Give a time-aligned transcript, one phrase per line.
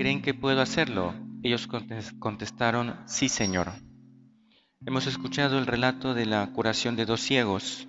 [0.00, 1.12] ¿creen que puedo hacerlo?
[1.42, 1.68] Ellos
[2.18, 3.68] contestaron, sí, Señor.
[4.86, 7.86] Hemos escuchado el relato de la curación de dos ciegos.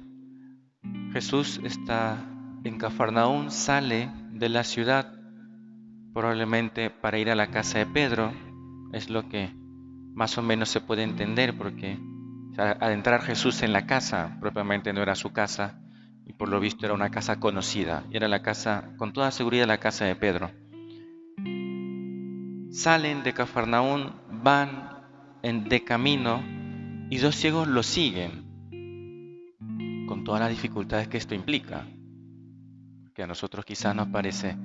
[1.14, 2.18] Jesús está
[2.66, 5.14] en Cafarnaún, sale de la ciudad,
[6.14, 8.34] probablemente para ir a la casa de Pedro,
[8.92, 9.50] es lo que
[10.14, 11.98] más o menos se puede entender, porque
[12.58, 15.80] al entrar Jesús en la casa, propiamente no era su casa,
[16.26, 19.66] y por lo visto era una casa conocida, y era la casa, con toda seguridad,
[19.66, 20.52] la casa de Pedro.
[22.72, 24.90] Salen de Cafarnaún, van
[25.44, 26.42] en, de camino
[27.10, 28.46] y dos ciegos lo siguen,
[30.08, 31.86] con todas las dificultades que esto implica.
[33.14, 34.56] Que a nosotros quizás nos parece,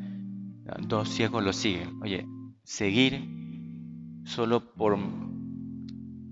[0.87, 2.01] dos ciegos lo siguen.
[2.01, 2.25] Oye,
[2.63, 3.29] seguir
[4.25, 4.97] solo por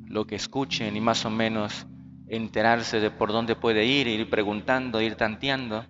[0.07, 1.89] lo que escuchen y más o menos
[2.29, 5.85] enterarse de por dónde puede ir, ir preguntando, ir tanteando,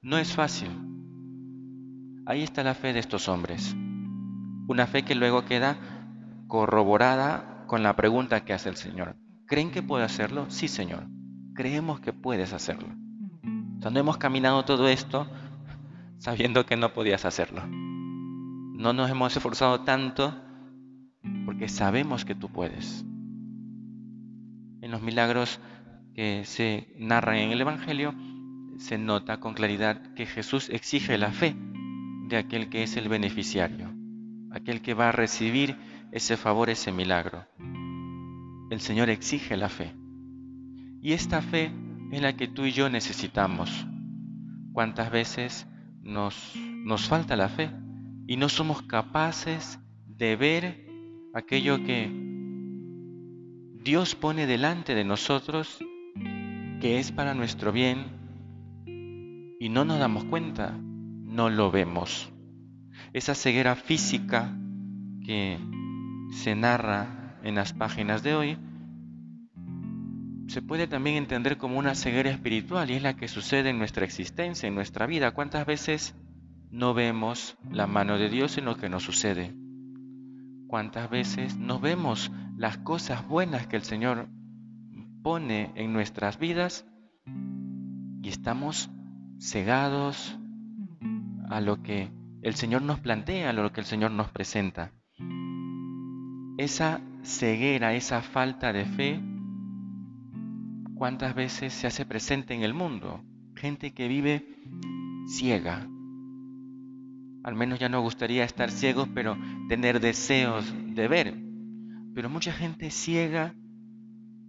[0.00, 0.70] no es fácil.
[2.24, 3.76] Ahí está la fe de estos hombres.
[4.68, 5.76] Una fe que luego queda
[6.46, 9.16] corroborada con la pregunta que hace el Señor.
[9.46, 10.46] ¿Creen que puede hacerlo?
[10.48, 11.06] Sí, Señor.
[11.54, 12.88] Creemos que puedes hacerlo.
[13.82, 15.26] O no hemos caminado todo esto
[16.18, 17.62] sabiendo que no podías hacerlo.
[17.66, 20.34] No nos hemos esforzado tanto
[21.46, 23.04] porque sabemos que tú puedes.
[24.82, 25.60] En los milagros
[26.14, 28.14] que se narran en el Evangelio,
[28.76, 31.56] se nota con claridad que Jesús exige la fe
[32.28, 33.87] de aquel que es el beneficiario,
[34.58, 35.76] aquel que va a recibir
[36.12, 37.46] ese favor, ese milagro
[38.70, 39.94] el Señor exige la fe.
[41.00, 41.70] Y esta fe
[42.12, 43.86] es la que tú y yo necesitamos.
[44.72, 45.66] ¿Cuántas veces
[46.02, 47.70] nos, nos falta la fe
[48.26, 50.86] y no somos capaces de ver
[51.34, 52.10] aquello que
[53.82, 55.78] Dios pone delante de nosotros
[56.80, 58.06] que es para nuestro bien
[59.60, 62.32] y no nos damos cuenta, no lo vemos.
[63.12, 64.56] Esa ceguera física
[65.24, 65.58] que
[66.32, 68.58] se narra en las páginas de hoy,
[70.48, 74.04] se puede también entender como una ceguera espiritual y es la que sucede en nuestra
[74.04, 75.32] existencia, en nuestra vida.
[75.32, 76.14] ¿Cuántas veces
[76.70, 79.54] no vemos la mano de Dios en lo que nos sucede?
[80.66, 84.28] ¿Cuántas veces no vemos las cosas buenas que el Señor
[85.22, 86.86] pone en nuestras vidas
[88.22, 88.90] y estamos
[89.38, 90.38] cegados
[91.50, 92.10] a lo que
[92.42, 94.92] el Señor nos plantea, lo que el Señor nos presenta?
[96.56, 99.20] Esa ceguera, esa falta de fe,
[100.94, 103.22] ¿cuántas veces se hace presente en el mundo?
[103.54, 104.46] Gente que vive
[105.28, 105.86] ciega.
[107.44, 109.36] Al menos ya no gustaría estar ciegos, pero
[109.68, 111.34] tener deseos de ver.
[112.14, 113.54] Pero mucha gente ciega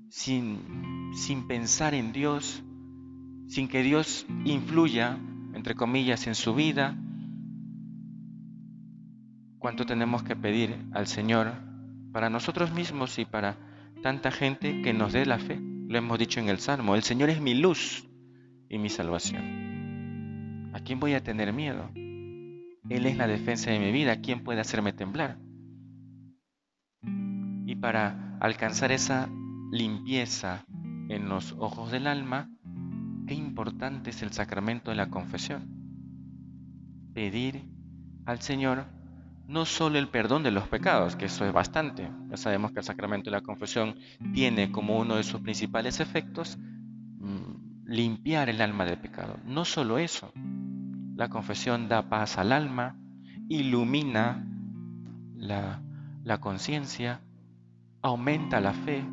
[0.10, 2.64] sin, sin pensar en Dios,
[3.48, 5.18] sin que Dios influya,
[5.54, 6.98] entre comillas, en su vida.
[9.60, 11.54] ¿Cuánto tenemos que pedir al Señor
[12.12, 13.58] para nosotros mismos y para
[14.02, 15.60] tanta gente que nos dé la fe.
[15.60, 18.08] Lo hemos dicho en el Salmo, el Señor es mi luz
[18.70, 20.72] y mi salvación.
[20.74, 21.90] ¿A quién voy a tener miedo?
[21.96, 25.38] Él es la defensa de mi vida, ¿quién puede hacerme temblar?
[27.66, 29.30] Y para alcanzar esa
[29.72, 30.66] limpieza
[31.10, 32.50] en los ojos del alma,
[33.28, 35.68] qué importante es el sacramento de la confesión.
[37.14, 37.64] Pedir
[38.26, 38.86] al Señor
[39.50, 42.08] no solo el perdón de los pecados, que eso es bastante.
[42.30, 43.96] Ya sabemos que el sacramento de la confesión
[44.32, 49.38] tiene como uno de sus principales efectos mm, limpiar el alma del pecado.
[49.46, 50.32] No solo eso,
[51.16, 52.96] la confesión da paz al alma,
[53.48, 54.48] ilumina
[55.36, 55.82] la,
[56.24, 57.22] la conciencia,
[58.04, 59.04] aumenta la fe,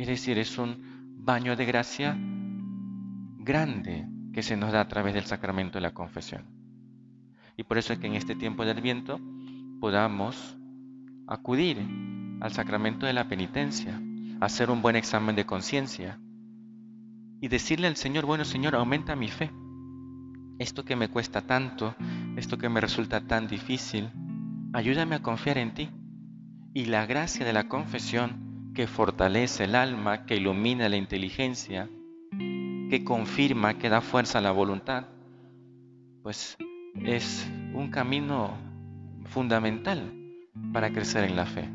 [0.00, 2.18] es decir, es un baño de gracia
[3.38, 6.46] grande que se nos da a través del sacramento de la confesión.
[7.56, 9.20] Y por eso es que en este tiempo del viento
[9.82, 10.56] podamos
[11.26, 11.76] acudir
[12.40, 14.00] al sacramento de la penitencia,
[14.40, 16.20] hacer un buen examen de conciencia
[17.40, 19.50] y decirle al Señor, bueno Señor, aumenta mi fe.
[20.60, 21.96] Esto que me cuesta tanto,
[22.36, 24.08] esto que me resulta tan difícil,
[24.72, 25.90] ayúdame a confiar en ti.
[26.72, 31.90] Y la gracia de la confesión que fortalece el alma, que ilumina la inteligencia,
[32.30, 35.08] que confirma, que da fuerza a la voluntad,
[36.22, 36.56] pues
[37.04, 38.71] es un camino
[39.32, 40.12] fundamental
[40.72, 41.68] para crecer en la fe.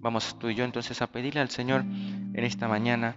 [0.00, 3.16] Vamos tú y yo entonces a pedirle al Señor en esta mañana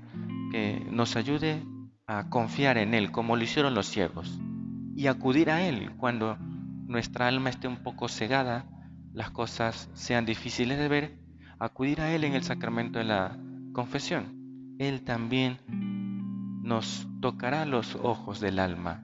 [0.52, 1.64] que nos ayude
[2.06, 4.40] a confiar en Él como lo hicieron los ciegos
[4.96, 6.38] y acudir a Él cuando
[6.88, 8.66] nuestra alma esté un poco cegada,
[9.14, 11.20] las cosas sean difíciles de ver,
[11.60, 13.38] acudir a Él en el sacramento de la
[13.74, 14.76] confesión.
[14.80, 15.58] Él también
[16.64, 19.04] nos tocará los ojos del alma,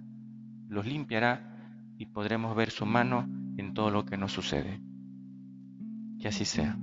[0.68, 3.28] los limpiará y podremos ver su mano
[3.76, 4.82] todo lo que nos sucede.
[6.20, 6.76] Que así sea.